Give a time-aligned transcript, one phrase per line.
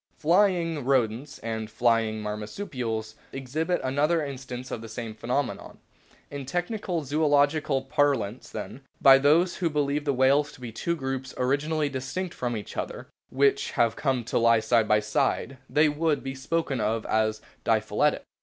[0.17, 5.77] "Flying' Rodents and "Flying' Marsupials exhibit another instance of the same phenomenon.
[6.31, 11.35] In technical zoological parlance then, by those who believe the whales to be two groups
[11.37, 16.23] originally distinct from each other which have come to lie side by side, they would
[16.23, 18.23] be spoken of as" diphyletic."